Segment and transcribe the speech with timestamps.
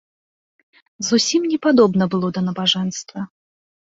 [1.09, 3.19] Зусім не падобна было да набажэнства.